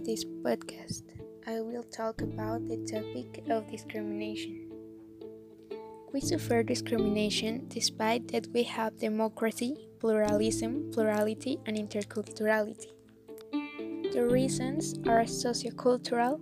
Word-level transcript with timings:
this 0.00 0.24
podcast, 0.24 1.02
I 1.46 1.60
will 1.60 1.82
talk 1.82 2.20
about 2.22 2.68
the 2.68 2.76
topic 2.86 3.42
of 3.50 3.70
discrimination. 3.70 4.70
We 6.12 6.20
suffer 6.20 6.62
discrimination 6.62 7.66
despite 7.68 8.28
that 8.28 8.46
we 8.54 8.62
have 8.64 8.98
democracy, 8.98 9.88
pluralism, 9.98 10.90
plurality, 10.92 11.58
and 11.66 11.76
interculturality. 11.76 12.88
The 14.12 14.26
reasons 14.30 14.94
are 15.06 15.24
sociocultural. 15.24 16.40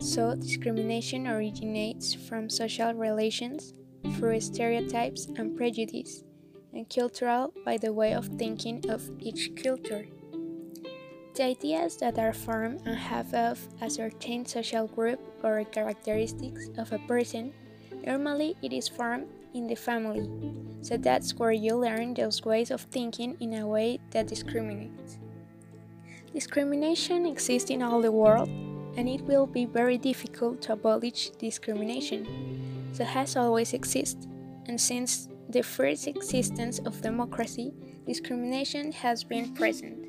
So, 0.00 0.34
discrimination 0.34 1.26
originates 1.26 2.14
from 2.14 2.48
social 2.48 2.94
relations 2.94 3.74
through 4.14 4.40
stereotypes 4.40 5.26
and 5.36 5.56
prejudice, 5.56 6.22
and 6.72 6.88
cultural 6.88 7.52
by 7.64 7.76
the 7.76 7.92
way 7.92 8.14
of 8.14 8.26
thinking 8.38 8.88
of 8.88 9.10
each 9.20 9.50
culture. 9.62 10.06
The 11.36 11.44
ideas 11.44 11.98
that 11.98 12.18
are 12.18 12.32
formed 12.32 12.80
and 12.86 12.96
have 12.96 13.34
of 13.34 13.60
a 13.82 13.90
certain 13.90 14.46
social 14.46 14.86
group 14.86 15.20
or 15.42 15.62
characteristics 15.64 16.70
of 16.78 16.90
a 16.92 16.98
person, 17.00 17.52
normally 18.06 18.56
it 18.62 18.72
is 18.72 18.88
formed 18.88 19.26
in 19.52 19.66
the 19.66 19.74
family, 19.74 20.30
so 20.80 20.96
that's 20.96 21.34
where 21.34 21.52
you 21.52 21.76
learn 21.76 22.14
those 22.14 22.42
ways 22.42 22.70
of 22.70 22.80
thinking 22.80 23.36
in 23.40 23.52
a 23.52 23.66
way 23.66 24.00
that 24.12 24.28
discriminates. 24.28 25.18
Discrimination 26.32 27.26
exists 27.26 27.68
in 27.68 27.82
all 27.82 28.00
the 28.00 28.12
world, 28.12 28.48
and 28.96 29.06
it 29.06 29.20
will 29.20 29.46
be 29.46 29.66
very 29.66 29.98
difficult 29.98 30.62
to 30.62 30.72
abolish 30.72 31.28
discrimination, 31.36 32.88
so 32.94 33.04
has 33.04 33.36
always 33.36 33.74
existed, 33.74 34.26
and 34.68 34.80
since 34.80 35.28
the 35.50 35.62
first 35.62 36.06
existence 36.06 36.78
of 36.78 37.02
democracy, 37.02 37.74
discrimination 38.06 38.90
has 38.90 39.22
been 39.22 39.52
present. 39.52 40.05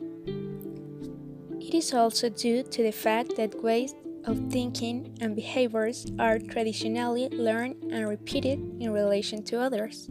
It 1.67 1.75
is 1.75 1.93
also 1.93 2.29
due 2.29 2.63
to 2.63 2.81
the 2.81 2.93
fact 2.93 3.35
that 3.35 3.61
ways 3.61 3.93
of 4.23 4.39
thinking 4.49 5.17
and 5.19 5.35
behaviors 5.35 6.05
are 6.17 6.39
traditionally 6.39 7.27
learned 7.27 7.91
and 7.91 8.07
repeated 8.07 8.57
in 8.79 8.93
relation 8.93 9.43
to 9.51 9.59
others. 9.59 10.07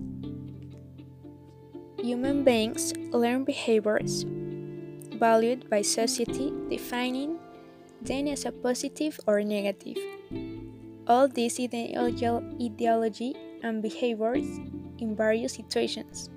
Human 1.99 2.45
beings 2.45 2.93
learn 3.11 3.45
behaviors 3.45 4.27
valued 5.17 5.71
by 5.71 5.81
society, 5.81 6.53
defining 6.69 7.39
them 8.03 8.29
as 8.29 8.45
a 8.45 8.53
positive 8.53 9.19
or 9.27 9.41
negative. 9.41 9.97
All 11.09 11.27
this 11.27 11.59
ideology 11.59 13.34
and 13.62 13.81
behaviors 13.81 14.61
in 14.99 15.17
various 15.17 15.55
situations 15.55 16.29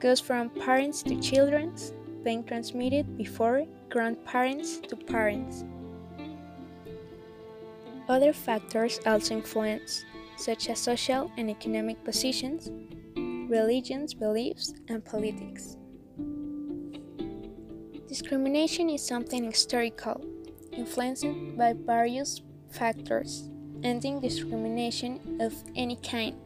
goes 0.00 0.18
from 0.18 0.48
parents 0.48 1.02
to 1.02 1.20
children, 1.20 1.76
being 2.24 2.42
transmitted 2.42 3.16
before 3.16 3.66
grandparents 3.90 4.78
to 4.78 4.96
parents. 4.96 5.64
Other 8.08 8.32
factors 8.32 8.98
also 9.06 9.36
influence, 9.36 10.04
such 10.36 10.68
as 10.68 10.78
social 10.78 11.30
and 11.36 11.48
economic 11.48 12.02
positions, 12.04 12.70
religions, 13.48 14.14
beliefs, 14.14 14.74
and 14.88 15.04
politics. 15.04 15.76
Discrimination 18.08 18.90
is 18.90 19.06
something 19.06 19.44
historical, 19.44 20.20
influenced 20.72 21.26
by 21.56 21.72
various 21.72 22.42
factors, 22.70 23.50
ending 23.82 24.20
discrimination 24.20 25.38
of 25.40 25.54
any 25.76 25.96
kind, 25.96 26.36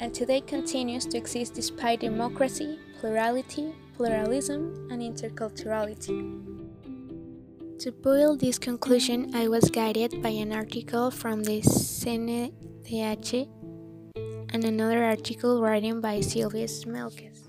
and 0.00 0.14
today 0.14 0.40
continues 0.40 1.04
to 1.06 1.18
exist 1.18 1.54
despite 1.54 2.00
democracy, 2.00 2.78
plurality, 2.98 3.74
pluralism, 3.96 4.88
and 4.90 5.02
interculturality. 5.02 6.18
To 7.80 7.92
build 7.92 8.40
this 8.40 8.58
conclusion, 8.58 9.34
I 9.34 9.48
was 9.48 9.70
guided 9.70 10.22
by 10.22 10.30
an 10.30 10.52
article 10.52 11.10
from 11.10 11.44
the 11.44 11.60
CNDH 11.60 13.48
and 14.52 14.64
another 14.64 15.04
article 15.04 15.62
written 15.62 16.00
by 16.00 16.20
Silvia 16.20 16.66
Schmelkes. 16.66 17.48